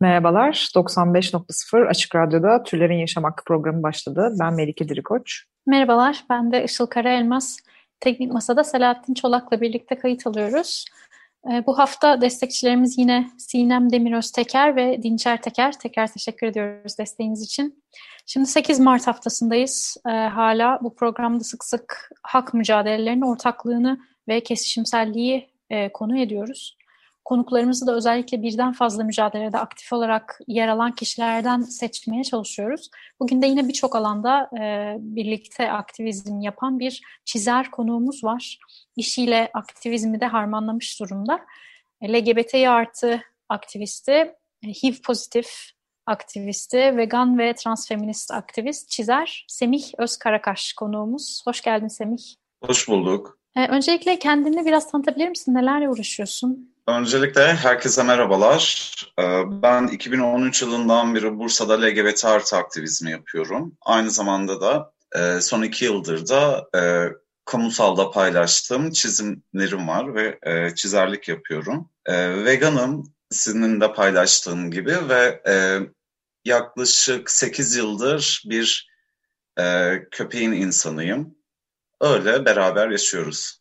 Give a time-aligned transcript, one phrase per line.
[0.00, 4.36] Merhabalar, 95.0 Açık Radyo'da Türlerin Yaşam Hakkı programı başladı.
[4.40, 5.44] Ben Melike Dirikoç.
[5.66, 7.58] Merhabalar, ben de Işıl Karaelmaz.
[8.00, 10.84] Teknik Masa'da Selahattin Çolak'la birlikte kayıt alıyoruz.
[11.50, 15.78] Ee, Bu hafta destekçilerimiz yine Sinem Demiröz Teker ve Dinçer Teker.
[15.78, 17.84] Tekrar teşekkür ediyoruz desteğiniz için.
[18.26, 19.96] Şimdi 8 Mart haftasındayız.
[20.06, 26.77] Ee, hala bu programda sık sık hak mücadelelerinin ortaklığını ve kesişimselliği e, konu ediyoruz.
[27.28, 32.90] Konuklarımızı da özellikle birden fazla mücadelede aktif olarak yer alan kişilerden seçmeye çalışıyoruz.
[33.20, 38.58] Bugün de yine birçok alanda e, birlikte aktivizm yapan bir çizer konuğumuz var.
[38.96, 41.40] İşiyle aktivizmi de harmanlamış durumda.
[42.00, 44.12] E, LGBTİ artı aktivisti,
[44.62, 45.48] e, HIV pozitif
[46.06, 51.42] aktivisti, vegan ve transfeminist aktivist, çizer Semih Özkarakaş konuğumuz.
[51.46, 52.22] Hoş geldin Semih.
[52.64, 53.38] Hoş bulduk.
[53.56, 55.54] E, öncelikle kendini biraz tanıtabilir misin?
[55.54, 56.77] Nelerle uğraşıyorsun?
[56.88, 58.92] Öncelikle herkese merhabalar.
[59.18, 59.22] Ee,
[59.62, 63.76] Ben 2013 yılından beri Bursa'da LGBT artı aktivizmi yapıyorum.
[63.80, 66.80] Aynı zamanda da e, son iki yıldır da e,
[67.44, 71.90] kamusalda paylaştığım çizimlerim var ve e, çizerlik yapıyorum.
[72.44, 75.42] Veganım, sizin de paylaştığım gibi ve
[76.44, 78.90] yaklaşık 8 yıldır bir
[80.10, 81.34] köpeğin insanıyım.
[82.00, 83.60] Öyle beraber yaşıyoruz.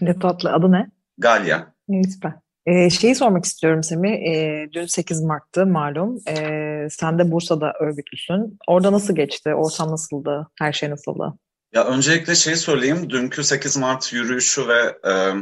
[0.00, 0.90] Ne tatlı, adı ne?
[1.18, 1.74] Galya.
[2.14, 2.45] Süper.
[2.66, 4.10] Ee, şeyi sormak istiyorum Semih.
[4.10, 6.18] Ee, dün 8 Mart'tı malum.
[6.28, 8.58] Ee, sen de Bursa'da örgütlüsün.
[8.68, 9.54] Orada nasıl geçti?
[9.54, 10.48] Ortam nasıldı?
[10.58, 11.34] Her şey nasıldı?
[11.72, 13.10] Ya öncelikle şey söyleyeyim.
[13.10, 15.32] Dünkü 8 Mart yürüyüşü ve e,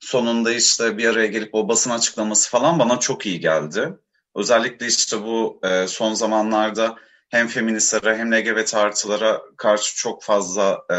[0.00, 3.88] sonunda işte bir araya gelip o basın açıklaması falan bana çok iyi geldi.
[4.36, 6.96] Özellikle işte bu e, son zamanlarda
[7.28, 10.96] hem feministlere hem LGBT artılara karşı çok fazla e,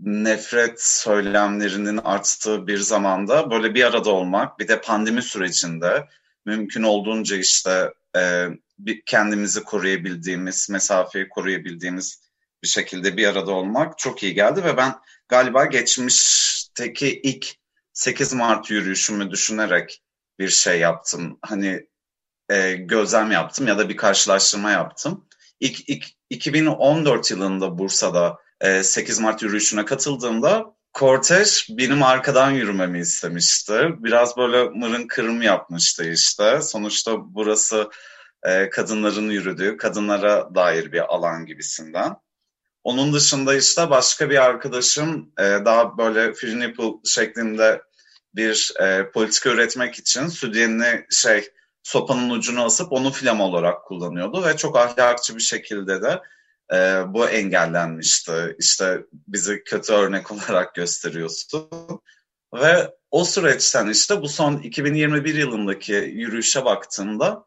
[0.00, 6.08] nefret söylemlerinin arttığı bir zamanda böyle bir arada olmak, bir de pandemi sürecinde
[6.46, 8.48] mümkün olduğunca işte e,
[9.06, 12.20] kendimizi koruyabildiğimiz, mesafeyi koruyabildiğimiz
[12.62, 14.94] bir şekilde bir arada olmak çok iyi geldi ve ben
[15.28, 17.46] galiba geçmişteki ilk
[17.92, 20.02] 8 Mart yürüyüşümü düşünerek
[20.38, 21.38] bir şey yaptım.
[21.42, 21.86] Hani
[22.50, 25.28] e, gözlem yaptım ya da bir karşılaştırma yaptım.
[25.60, 28.38] İlk, ilk 2014 yılında Bursa'da
[28.82, 33.88] 8 Mart yürüyüşüne katıldığımda kortej benim arkadan yürümemi istemişti.
[33.98, 36.62] Biraz böyle mırın kırım yapmıştı işte.
[36.62, 37.90] Sonuçta burası
[38.42, 42.16] e, kadınların yürüdüğü, kadınlara dair bir alan gibisinden.
[42.84, 47.82] Onun dışında işte başka bir arkadaşım e, daha böyle free nipple şeklinde
[48.34, 51.48] bir e, politika üretmek için sütyenini şey
[51.82, 56.20] sopanın ucunu asıp onu flama olarak kullanıyordu ve çok ahlakçı bir şekilde de
[56.72, 56.76] e,
[57.08, 58.56] bu engellenmişti.
[58.58, 61.70] İşte bizi kötü örnek olarak gösteriyorsun.
[62.54, 67.44] Ve o süreçten işte bu son 2021 yılındaki yürüyüşe baktığımda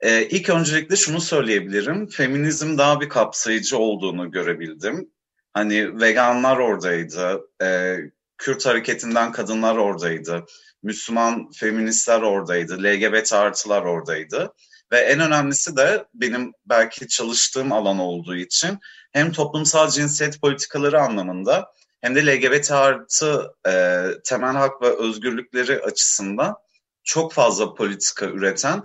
[0.00, 2.06] e, ilk öncelikle şunu söyleyebilirim.
[2.06, 5.10] Feminizm daha bir kapsayıcı olduğunu görebildim.
[5.52, 7.96] Hani veganlar oradaydı, e,
[8.38, 10.44] Kürt hareketinden kadınlar oradaydı,
[10.82, 14.52] Müslüman feministler oradaydı, LGBT artılar oradaydı.
[14.92, 18.78] Ve en önemlisi de benim belki çalıştığım alan olduğu için
[19.12, 26.56] hem toplumsal cinsiyet politikaları anlamında hem de LGBT artı e, temel hak ve özgürlükleri açısından
[27.04, 28.82] çok fazla politika üreten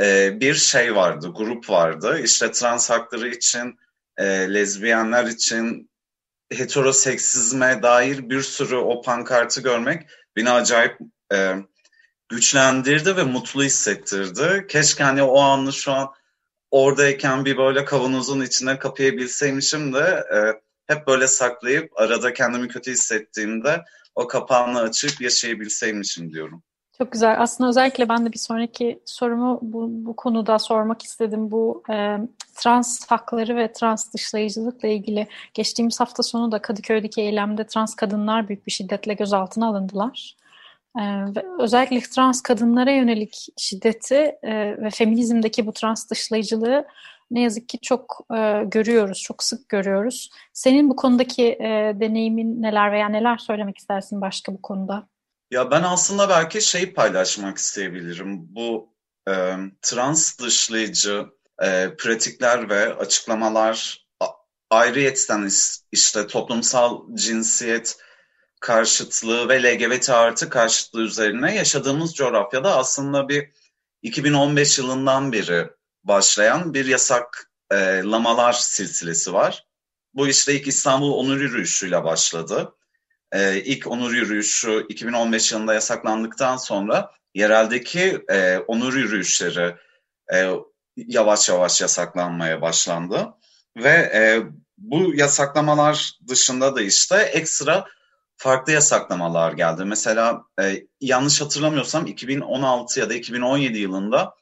[0.00, 2.20] e, bir şey vardı, grup vardı.
[2.24, 3.78] İşte trans hakları için,
[4.16, 5.90] e, lezbiyenler için,
[6.52, 10.98] heteroseksizme dair bir sürü o pankartı görmek beni acayip
[11.32, 11.54] e,
[12.28, 14.66] güçlendirdi ve mutlu hissettirdi.
[14.68, 16.08] Keşke hani o anı şu an
[16.70, 20.38] oradayken bir böyle kavanozun içine kapayabilseymişim de e,
[20.94, 23.84] hep böyle saklayıp arada kendimi kötü hissettiğimde
[24.14, 26.62] o kapağını açıp yaşayabilseymişim diyorum.
[26.98, 27.42] Çok güzel.
[27.42, 31.50] Aslında özellikle ben de bir sonraki sorumu bu, bu konuda sormak istedim.
[31.50, 32.18] Bu e,
[32.54, 38.66] trans hakları ve trans dışlayıcılıkla ilgili geçtiğimiz hafta sonu da Kadıköy'deki eylemde trans kadınlar büyük
[38.66, 40.36] bir şiddetle gözaltına alındılar.
[40.98, 41.02] E,
[41.36, 46.86] ve özellikle trans kadınlara yönelik şiddeti e, ve feminizmdeki bu trans dışlayıcılığı
[47.30, 50.30] ne yazık ki çok e, görüyoruz, çok sık görüyoruz.
[50.52, 55.08] Senin bu konudaki e, deneyimin neler veya neler söylemek istersin başka bu konuda?
[55.50, 58.54] Ya ben aslında belki şey paylaşmak isteyebilirim.
[58.54, 58.94] Bu
[59.28, 59.32] e,
[59.82, 61.26] trans dışlayıcı
[61.62, 64.06] e, pratikler ve açıklamalar
[64.70, 65.48] ayrıyetten
[65.92, 67.96] işte toplumsal cinsiyet
[68.60, 73.50] karşıtlığı ve LGBT artı karşıtlığı üzerine yaşadığımız coğrafyada aslında bir
[74.02, 75.68] 2015 yılından beri
[76.04, 79.66] başlayan bir yasaklamalar silsilesi var.
[80.14, 82.74] Bu işte ilk İstanbul Onur Yürüyüşü'yle başladı.
[83.32, 89.76] Ee, ilk Onur Yürüyüşü 2015 yılında yasaklandıktan sonra yereldeki e, onur yürüyüşleri
[90.34, 90.50] e,
[90.96, 93.28] yavaş yavaş yasaklanmaya başlandı.
[93.76, 94.42] Ve e,
[94.78, 97.86] bu yasaklamalar dışında da işte ekstra
[98.36, 99.84] farklı yasaklamalar geldi.
[99.84, 104.34] Mesela e, yanlış hatırlamıyorsam 2016 ya da 2017 yılında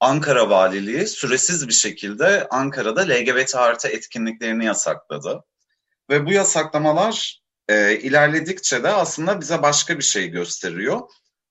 [0.00, 5.44] Ankara Valiliği süresiz bir şekilde Ankara'da LGBT artı etkinliklerini yasakladı.
[6.10, 11.00] Ve bu yasaklamalar e, ilerledikçe de aslında bize başka bir şey gösteriyor.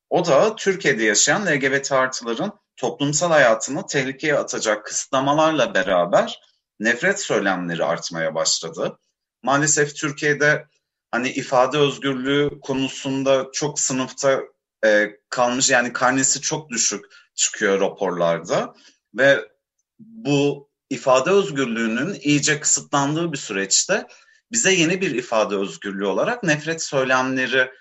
[0.10, 6.42] O da Türkiye'de yaşayan LGBT artıların toplumsal hayatını tehlikeye atacak kısıtlamalarla beraber
[6.80, 9.00] nefret söylemleri artmaya başladı.
[9.44, 10.66] Maalesef Türkiye'de
[11.12, 14.42] hani ifade özgürlüğü konusunda çok sınıfta
[14.86, 17.06] e, kalmış yani karnesi çok düşük
[17.36, 18.74] çıkıyor raporlarda
[19.14, 19.40] ve
[20.00, 24.08] bu ifade özgürlüğünün iyice kısıtlandığı bir süreçte
[24.52, 27.72] bize yeni bir ifade özgürlüğü olarak nefret söylemleri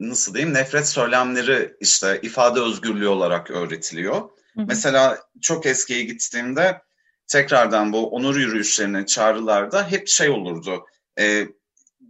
[0.00, 4.14] nasıl diyeyim nefret söylemleri işte ifade özgürlüğü olarak öğretiliyor.
[4.14, 4.64] Hı hı.
[4.68, 6.82] Mesela çok eskiye gittiğimde
[7.26, 10.86] tekrardan bu onur yürüyüşlerine çağrılarda hep şey olurdu.
[11.18, 11.48] E,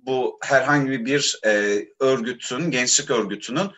[0.08, 3.70] bu herhangi bir e, örgütün, gençlik örgütünün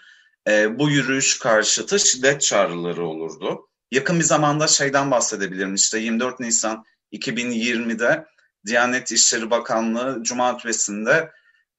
[0.49, 3.69] e, bu yürüyüş karşıtı şiddet çağrıları olurdu.
[3.91, 5.75] Yakın bir zamanda şeyden bahsedebilirim.
[5.75, 8.27] İşte 24 Nisan 2020'de
[8.67, 11.31] Diyanet İşleri Bakanlığı Cuma Hutbesi'nde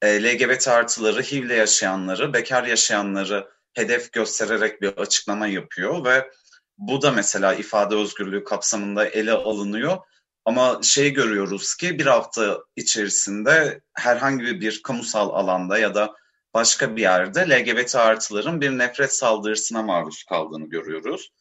[0.02, 6.32] e, LGBT artıları, HIV'le yaşayanları, bekar yaşayanları hedef göstererek bir açıklama yapıyor ve
[6.78, 9.98] bu da mesela ifade özgürlüğü kapsamında ele alınıyor.
[10.46, 16.16] Ama şey görüyoruz ki bir hafta içerisinde herhangi bir kamusal alanda ya da
[16.54, 21.32] başka bir yerde LGBT artıların bir nefret saldırısına maruz kaldığını görüyoruz.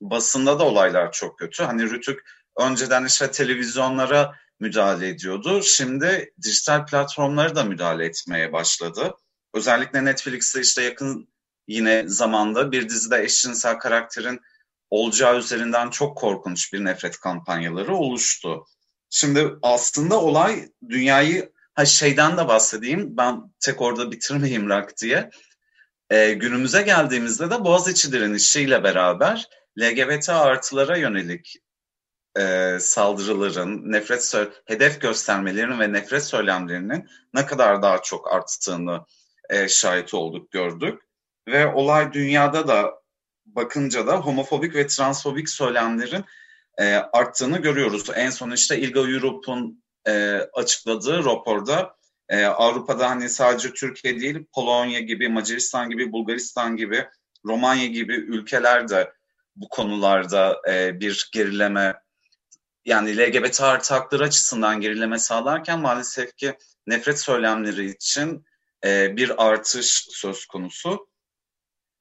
[0.00, 1.62] Basında da olaylar çok kötü.
[1.62, 2.20] Hani Rütük
[2.58, 5.62] önceden işte televizyonlara müdahale ediyordu.
[5.62, 9.14] Şimdi dijital platformları da müdahale etmeye başladı.
[9.54, 11.28] Özellikle Netflix'te işte yakın
[11.68, 14.40] yine zamanda bir dizide eşcinsel karakterin
[14.90, 18.66] olacağı üzerinden çok korkunç bir nefret kampanyaları oluştu.
[19.10, 25.30] Şimdi aslında olay dünyayı ha şeyden de bahsedeyim ben tek orada bitirmeyeyim rak diye.
[26.10, 29.48] Ee, günümüze geldiğimizde de Boğaziçi direnişiyle beraber
[29.78, 31.56] LGBT artılara yönelik
[32.38, 39.04] e, saldırıların, nefret hedef göstermelerinin ve nefret söylemlerinin ne kadar daha çok arttığını
[39.50, 41.02] e, şahit olduk, gördük.
[41.48, 43.02] Ve olay dünyada da
[43.54, 46.24] bakınca da homofobik ve transfobik söylemlerin
[46.78, 48.10] e, arttığını görüyoruz.
[48.14, 51.96] En son işte ILGA Europe'un e, açıkladığı raporda
[52.28, 57.06] e, Avrupa'da hani sadece Türkiye değil Polonya gibi, Macaristan gibi, Bulgaristan gibi,
[57.44, 59.12] Romanya gibi ülkeler de
[59.56, 61.94] bu konularda e, bir gerileme
[62.84, 68.44] yani LGBT artı hakları açısından gerileme sağlarken maalesef ki nefret söylemleri için
[68.84, 71.08] e, bir artış söz konusu.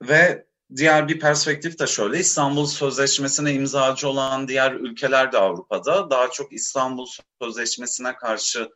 [0.01, 6.31] Ve diğer bir perspektif de şöyle, İstanbul Sözleşmesi'ne imzacı olan diğer ülkeler de Avrupa'da daha
[6.31, 7.07] çok İstanbul
[7.41, 8.69] Sözleşmesi'ne karşı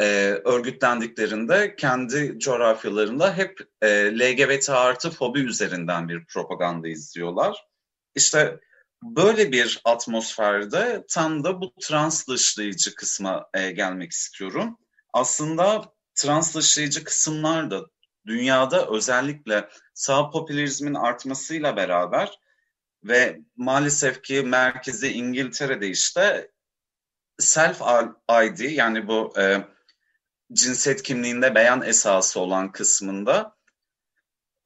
[0.00, 0.04] e,
[0.44, 7.66] örgütlendiklerinde kendi coğrafyalarında hep e, LGBT artı fobi üzerinden bir propaganda izliyorlar.
[8.14, 8.60] İşte
[9.02, 14.78] böyle bir atmosferde tam da bu trans dışlayıcı kısma e, gelmek istiyorum.
[15.12, 17.86] Aslında trans dışlayıcı kısımlar da
[18.26, 22.38] dünyada özellikle sağ popülizmin artmasıyla beraber
[23.04, 26.50] ve maalesef ki merkezi İngiltere'de işte
[27.38, 27.80] self
[28.30, 29.64] ID yani bu e,
[30.52, 33.56] cinsiyet kimliğinde beyan esası olan kısmında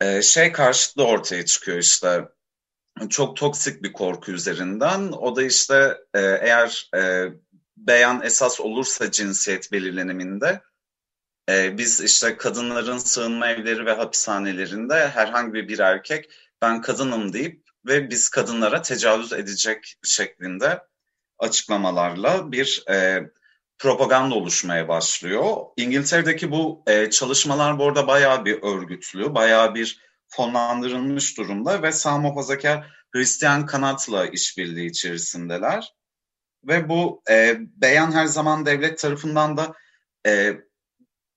[0.01, 2.29] e, şey karşıtlığı ortaya çıkıyor işte
[3.11, 5.13] çok toksik bir korku üzerinden.
[5.13, 7.29] O da işte e, eğer e,
[7.77, 10.63] beyan esas olursa cinsiyet belirleniminde
[11.51, 16.31] e, biz işte kadınların sığınma evleri ve hapishanelerinde herhangi bir erkek
[16.63, 20.83] ben kadınım deyip ve biz kadınlara tecavüz edecek şeklinde
[21.39, 23.23] açıklamalarla bir e,
[23.79, 25.57] propaganda oluşmaya başlıyor.
[25.77, 32.19] İngiltere'deki bu e, çalışmalar bu arada bayağı bir örgütlü, bayağı bir fonlandırılmış durumda ve sağ
[32.19, 35.95] muhafazakar Hristiyan kanatla işbirliği içerisindeler.
[36.65, 39.75] Ve bu e, beyan her zaman devlet tarafından da
[40.27, 40.57] e,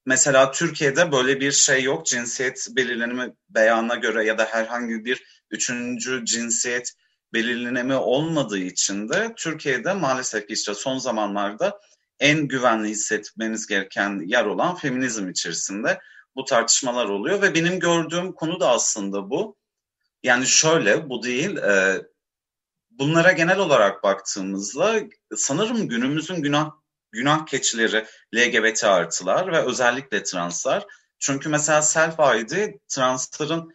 [0.09, 2.05] mesela Türkiye'de böyle bir şey yok.
[2.05, 6.93] Cinsiyet belirlenimi beyana göre ya da herhangi bir üçüncü cinsiyet
[7.33, 11.79] belirlenemi olmadığı için de Türkiye'de maalesef işte son zamanlarda
[12.19, 15.99] en güvenli hissetmeniz gereken yer olan feminizm içerisinde
[16.35, 19.57] bu tartışmalar oluyor ve benim gördüğüm konu da aslında bu.
[20.23, 22.01] Yani şöyle bu değil e,
[22.89, 24.99] bunlara genel olarak baktığımızda
[25.35, 26.78] sanırım günümüzün günah
[27.11, 30.85] günah keçileri LGBT artılar ve özellikle translar.
[31.19, 33.73] Çünkü mesela self-ID transların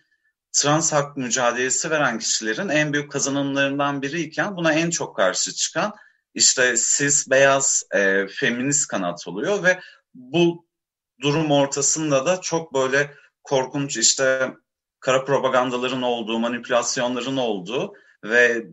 [0.52, 5.94] trans hak mücadelesi veren kişilerin en büyük kazanımlarından biriyken buna en çok karşı çıkan
[6.34, 9.80] işte cis beyaz e, feminist kanat oluyor ve
[10.14, 10.66] bu
[11.22, 14.54] durum ortasında da çok böyle korkunç işte
[15.00, 18.66] kara propagandaların olduğu, manipülasyonların olduğu ve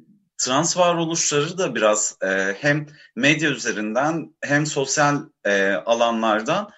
[0.45, 2.27] trans varoluşları da biraz e,
[2.61, 6.69] hem medya üzerinden hem sosyal e, alanlardan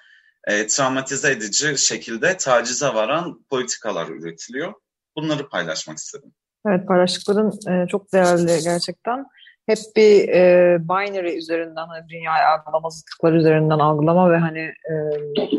[0.47, 4.73] e, travmatize edici şekilde tacize varan politikalar üretiliyor.
[5.15, 6.33] Bunları paylaşmak istedim.
[6.67, 9.25] Evet paylaştıkların e, çok değerli gerçekten.
[9.65, 14.93] Hep bir e, binary üzerinden hani dünyayı algılama, zıtlıklar üzerinden algılama ve hani e,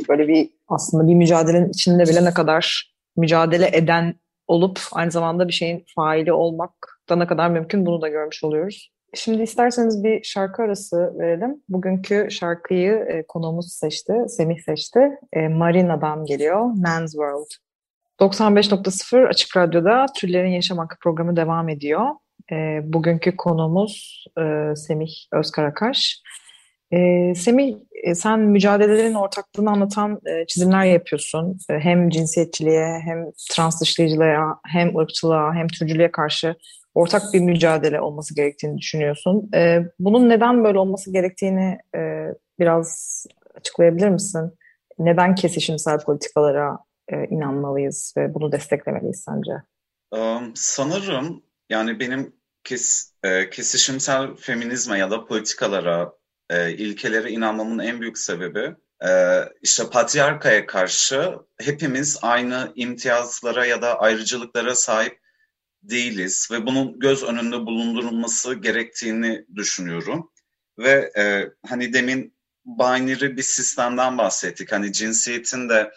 [0.08, 4.14] böyle bir aslında bir mücadelenin içinde bile ne kadar mücadele eden
[4.46, 8.90] olup aynı zamanda bir şeyin faili olmak da ne kadar mümkün bunu da görmüş oluyoruz.
[9.14, 11.62] Şimdi isterseniz bir şarkı arası verelim.
[11.68, 15.00] Bugünkü şarkıyı e, konuğumuz seçti, Semih seçti.
[15.32, 17.50] E, Marina'dan geliyor, Man's World.
[18.20, 22.06] 95.0 Açık Radyo'da Türlerin Yaşam Hakkı programı devam ediyor.
[22.52, 26.22] E, bugünkü konuğumuz e, Semih Özkarakaş.
[26.92, 31.58] E, Semih, e, sen mücadelelerin ortaklığını anlatan e, çizimler yapıyorsun.
[31.70, 36.56] E, hem cinsiyetçiliğe, hem trans dışlayıcılığa, hem ırkçılığa, hem türcülüğe karşı
[36.94, 39.50] ortak bir mücadele olması gerektiğini düşünüyorsun.
[39.54, 44.52] E, bunun neden böyle olması gerektiğini e, biraz açıklayabilir misin?
[44.98, 49.52] Neden kesişimsel politikalara e, inanmalıyız ve bunu desteklemeliyiz sence?
[50.10, 52.32] Um, sanırım yani benim
[52.64, 56.12] kes, e, kesişimsel feminizme ya da politikalara,
[56.50, 58.74] e, ilkelere inanmamın en büyük sebebi
[59.06, 65.23] e, işte patriarkaya karşı hepimiz aynı imtiyazlara ya da ayrıcalıklara sahip
[65.90, 70.30] değiliz ve bunun göz önünde bulundurulması gerektiğini düşünüyorum.
[70.78, 72.34] Ve e, hani demin
[72.66, 74.72] binary bir sistemden bahsettik.
[74.72, 75.92] Hani cinsiyetin de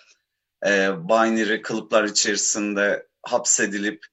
[0.65, 4.05] e, binary kılıplar içerisinde hapsedilip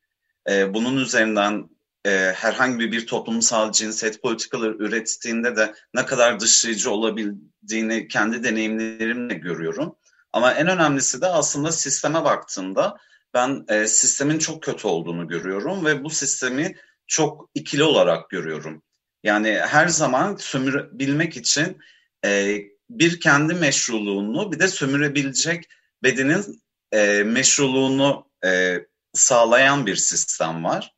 [0.51, 1.69] e, bunun üzerinden
[2.07, 9.97] e, herhangi bir toplumsal cinsiyet politikaları ürettiğinde de ne kadar dışlayıcı olabildiğini kendi deneyimlerimle görüyorum.
[10.33, 12.97] Ama en önemlisi de aslında sisteme baktığımda
[13.35, 16.77] ben e, sistemin çok kötü olduğunu görüyorum ve bu sistemi
[17.07, 18.83] çok ikili olarak görüyorum.
[19.23, 21.79] Yani her zaman sömürebilmek için
[22.25, 22.59] e,
[22.91, 25.65] bir kendi meşruluğunu bir de sömürebilecek
[26.03, 26.63] bedenin
[26.93, 28.79] e, meşruluğunu e,
[29.13, 30.95] sağlayan bir sistem var.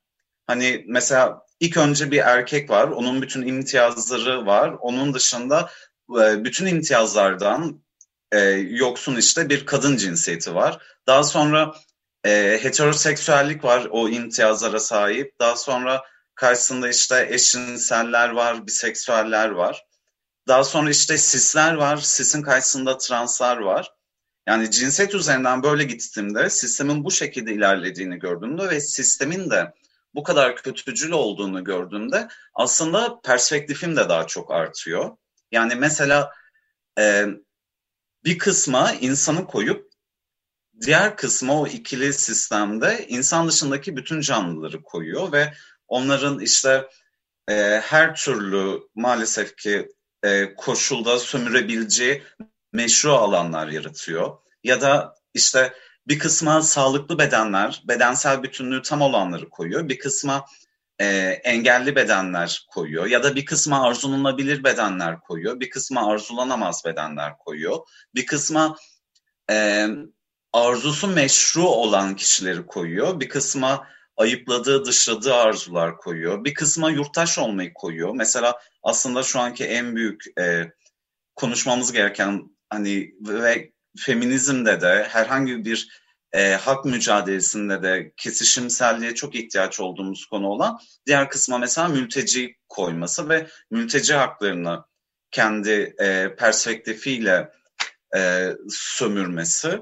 [0.47, 4.77] Hani mesela ilk önce bir erkek var, onun bütün imtiyazları var.
[4.81, 5.71] Onun dışında
[6.11, 7.83] e, bütün imtiyazlardan
[8.33, 8.39] e,
[8.71, 10.79] yoksun işte bir kadın cinsiyeti var.
[11.07, 11.75] Daha sonra
[12.27, 15.39] e, heteroseksüellik var o imtiyazlara sahip.
[15.41, 16.05] Daha sonra
[16.35, 19.87] karşısında işte eşcinseller var, biseksüeller var.
[20.49, 23.93] Daha sonra işte sisler var, sisin karşısında translar var.
[24.49, 29.73] Yani cinsiyet üzerinden böyle gittiğimde sistemin bu şekilde ilerlediğini gördüğümde ve sistemin de
[30.15, 35.17] bu kadar kötücül olduğunu gördüğümde aslında perspektifim de daha çok artıyor.
[35.53, 36.33] Yani mesela
[36.99, 37.27] e,
[38.25, 39.96] bir kısma insanı koyup
[40.81, 45.53] diğer kısma o ikili sistemde insan dışındaki bütün canlıları koyuyor ve
[45.89, 46.89] onların işte
[47.49, 49.89] e, her türlü maalesef ki
[50.23, 52.23] e, koşulda sömürebileceği
[52.73, 54.39] meşru alanlar yaratıyor.
[54.65, 55.73] Ya da işte
[56.09, 59.89] bir kısma sağlıklı bedenler, bedensel bütünlüğü tam olanları koyuyor.
[59.89, 60.47] Bir kısma
[60.99, 61.07] e,
[61.45, 63.07] engelli bedenler koyuyor.
[63.07, 65.61] Ya da bir kısma arzulanabilir bedenler koyuyor.
[65.61, 67.79] Bir kısma arzulanamaz bedenler koyuyor.
[68.15, 68.77] Bir kısma
[69.51, 69.87] e,
[70.53, 73.21] arzusu meşru olan kişileri koyuyor.
[73.21, 73.87] Bir kısma
[74.17, 76.45] ayıpladığı, dışladığı arzular koyuyor.
[76.45, 78.15] Bir kısma yurttaş olmayı koyuyor.
[78.15, 80.73] Mesela aslında şu anki en büyük e,
[81.35, 85.89] konuşmamız gereken hani ve feminizmde de herhangi bir
[86.33, 93.29] e, hak mücadelesinde de kesişimselliğe çok ihtiyaç olduğumuz konu olan diğer kısma mesela mülteci koyması
[93.29, 94.85] ve mülteci haklarını
[95.31, 97.51] kendi e, perspektifiyle
[98.17, 99.81] e, sömürmesi.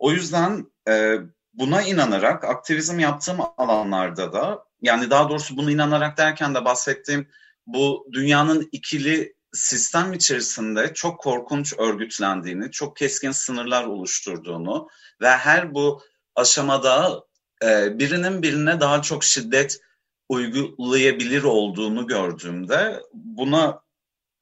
[0.00, 1.16] O yüzden e,
[1.54, 7.28] buna inanarak aktivizm yaptığım alanlarda da yani daha doğrusu bunu inanarak derken de bahsettiğim
[7.66, 14.88] bu dünyanın ikili sistem içerisinde çok korkunç örgütlendiğini, çok keskin sınırlar oluşturduğunu
[15.20, 16.02] ve her bu
[16.34, 17.24] aşamada
[17.64, 19.80] e, birinin birine daha çok şiddet
[20.28, 23.80] uygulayabilir olduğunu gördüğümde buna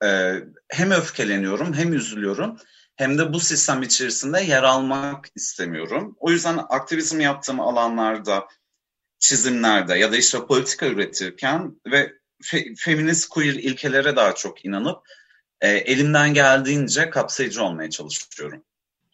[0.05, 0.35] e,
[0.69, 2.59] hem öfkeleniyorum hem üzülüyorum
[2.99, 6.17] hem de bu sistem içerisinde yer almak istemiyorum.
[6.21, 8.49] O yüzden aktivizm yaptığım alanlarda,
[9.19, 12.12] çizimlerde ya da işte politika üretirken ve
[12.43, 14.99] fe, feminist queer ilkelere daha çok inanıp
[15.61, 18.64] e, elimden geldiğince kapsayıcı olmaya çalışıyorum.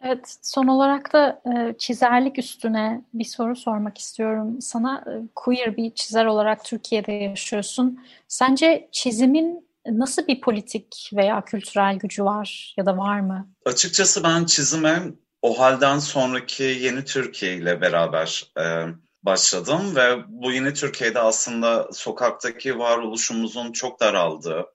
[0.03, 5.05] Evet, son olarak da e, çizerlik üstüne bir soru sormak istiyorum sana.
[5.07, 8.01] E, queer bir çizer olarak Türkiye'de yaşıyorsun.
[8.29, 13.49] Sence çizimin nasıl bir politik veya kültürel gücü var ya da var mı?
[13.65, 15.03] Açıkçası ben çizime
[15.43, 18.87] o halden sonraki yeni Türkiye ile beraber e,
[19.23, 24.67] başladım ve bu yeni Türkiye'de aslında sokaktaki varoluşumuzun çok daraldığı,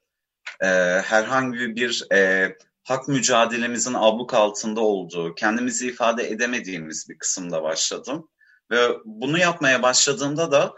[0.61, 0.67] e,
[1.05, 8.29] herhangi bir e, hak mücadelemizin abluk altında olduğu, kendimizi ifade edemediğimiz bir kısımda başladım.
[8.71, 10.73] Ve bunu yapmaya başladığımda da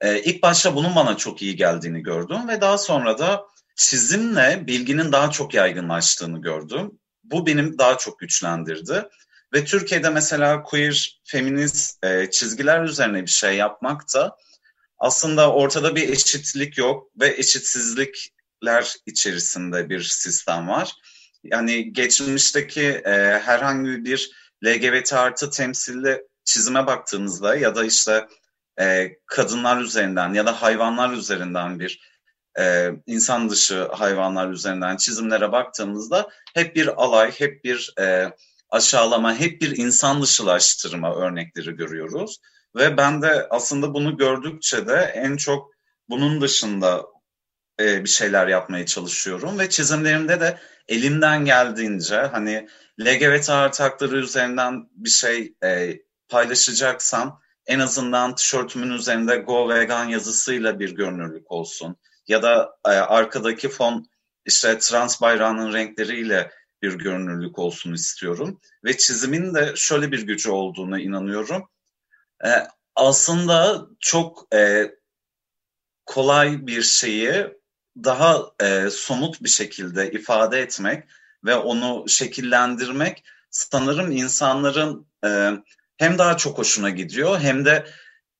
[0.00, 5.12] e, ilk başta bunun bana çok iyi geldiğini gördüm ve daha sonra da çizimle bilginin
[5.12, 6.98] daha çok yaygınlaştığını gördüm.
[7.24, 9.08] Bu benim daha çok güçlendirdi.
[9.54, 14.36] Ve Türkiye'de mesela queer, feminist e, çizgiler üzerine bir şey yapmak da
[14.98, 20.92] aslında ortada bir eşitlik yok ve eşitsizlikler içerisinde bir sistem var.
[21.44, 24.30] Yani geçmişteki e, herhangi bir
[24.64, 28.26] LGBT artı temsilli çizime baktığınızda ya da işte
[28.80, 32.15] e, kadınlar üzerinden ya da hayvanlar üzerinden bir
[32.58, 38.32] e, insan dışı hayvanlar üzerinden çizimlere baktığımızda hep bir alay, hep bir e,
[38.70, 42.40] aşağılama, hep bir insan dışılaştırma örnekleri görüyoruz.
[42.76, 45.70] Ve ben de aslında bunu gördükçe de en çok
[46.08, 47.06] bunun dışında
[47.80, 50.58] e, bir şeyler yapmaya çalışıyorum ve çizimlerimde de
[50.88, 52.68] elimden geldiğince hani
[53.00, 60.94] LGBT artı üzerinden bir şey e, paylaşacaksam en azından tişörtümün üzerinde Go Vegan yazısıyla bir
[60.94, 61.96] görünürlük olsun
[62.28, 64.06] ya da e, arkadaki fon
[64.44, 66.50] işte trans bayrağının renkleriyle
[66.82, 68.60] bir görünürlük olsun istiyorum.
[68.84, 71.68] Ve çizimin de şöyle bir gücü olduğuna inanıyorum.
[72.44, 72.48] E,
[72.94, 74.90] aslında çok e,
[76.06, 77.46] kolay bir şeyi
[78.04, 81.04] daha e, somut bir şekilde ifade etmek
[81.44, 85.50] ve onu şekillendirmek sanırım insanların e,
[85.96, 87.86] hem daha çok hoşuna gidiyor hem de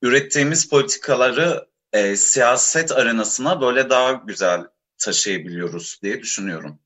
[0.02, 1.66] ürettiğimiz politikaları
[1.96, 4.60] e, siyaset arenasına böyle daha güzel
[4.98, 6.78] taşıyabiliyoruz diye düşünüyorum.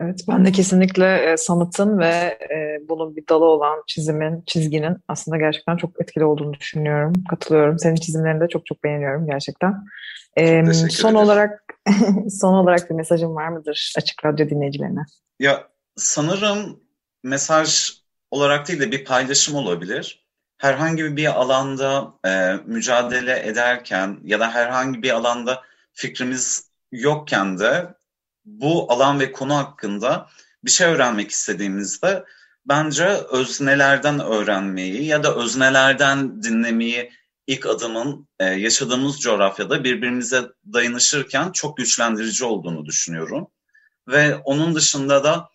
[0.00, 5.36] Evet, ben de kesinlikle e, sanatın ve e, bunun bir dalı olan çizimin, çizginin aslında
[5.36, 7.12] gerçekten çok etkili olduğunu düşünüyorum.
[7.30, 7.78] Katılıyorum.
[7.78, 9.74] Senin çizimlerini de çok çok beğeniyorum gerçekten.
[10.36, 11.16] E, son ederim.
[11.16, 11.64] olarak
[12.40, 15.00] son olarak bir mesajın var mıdır Açık Radyo dinleyicilerine?
[15.40, 16.80] Ya sanırım
[17.22, 17.92] mesaj
[18.30, 20.25] olarak değil de bir paylaşım olabilir.
[20.58, 27.94] Herhangi bir alanda e, mücadele ederken ya da herhangi bir alanda fikrimiz yokken de
[28.44, 30.28] bu alan ve konu hakkında
[30.64, 32.24] bir şey öğrenmek istediğimizde
[32.66, 37.12] bence öznelerden öğrenmeyi ya da öznelerden dinlemeyi
[37.46, 40.42] ilk adımın e, yaşadığımız coğrafyada birbirimize
[40.72, 43.48] dayanışırken çok güçlendirici olduğunu düşünüyorum.
[44.08, 45.50] Ve onun dışında da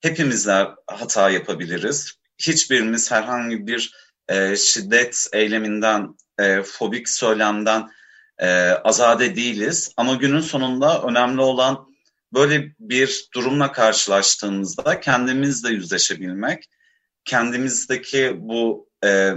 [0.00, 2.12] hepimizler hata yapabiliriz.
[2.38, 3.92] Hiçbirimiz herhangi bir
[4.28, 7.90] e, şiddet eyleminden, e, fobik söylemden
[8.38, 9.92] e, azade değiliz.
[9.96, 11.86] Ama günün sonunda önemli olan
[12.34, 16.64] böyle bir durumla karşılaştığımızda kendimizle yüzleşebilmek,
[17.24, 19.34] kendimizdeki bu e,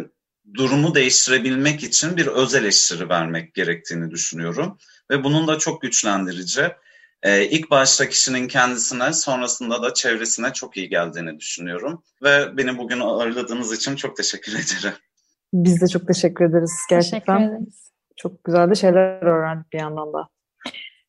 [0.54, 4.78] durumu değiştirebilmek için bir öz eleştiri vermek gerektiğini düşünüyorum.
[5.12, 6.72] Ve bunun da çok güçlendirici.
[7.24, 12.04] Ee, ilk başta kişinin kendisine sonrasında da çevresine çok iyi geldiğini düşünüyorum.
[12.24, 14.98] Ve beni bugün ağırladığınız için çok teşekkür ederim.
[15.54, 17.38] Biz de çok teşekkür ederiz gerçekten.
[17.38, 17.92] Teşekkür ederiz.
[18.18, 20.30] Çok güzel de şeyler öğrendik bir yandan da.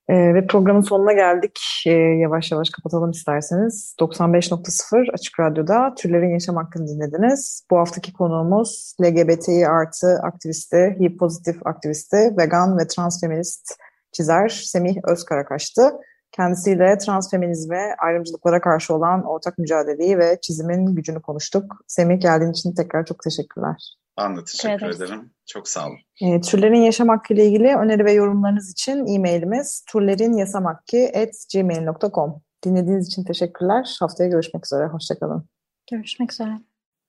[0.08, 1.60] Ee, ve programın sonuna geldik.
[1.86, 3.94] Ee, yavaş yavaş kapatalım isterseniz.
[4.00, 7.66] 95.0 Açık Radyo'da Türlerin Yaşam Hakkını dinlediniz.
[7.70, 13.76] Bu haftaki konuğumuz LGBTİ artı aktivisti, HIV pozitif aktivisti, vegan ve transfeminist
[14.12, 15.92] çizer Semih Özkarakaş'tı.
[16.32, 21.84] Kendisiyle transfeminizme, ayrımcılıklara karşı olan ortak mücadeleyi ve çizimin gücünü konuştuk.
[21.86, 23.96] Semih geldiğin için tekrar çok teşekkürler.
[24.18, 24.96] Ben de teşekkür evet.
[24.96, 25.30] ederim.
[25.46, 25.98] Çok sağ olun.
[26.20, 33.96] E, türlerin yaşam hakkı ile ilgili öneri ve yorumlarınız için e-mailimiz turlerinyasamakki.gmail.com Dinlediğiniz için teşekkürler.
[34.00, 34.86] Haftaya görüşmek üzere.
[34.86, 35.48] Hoşçakalın.
[35.90, 36.60] Görüşmek üzere.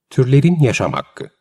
[0.09, 1.40] Türlerin Yaşam Hakkı